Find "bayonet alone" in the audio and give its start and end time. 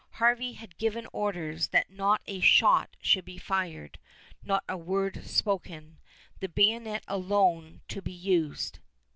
6.49-7.81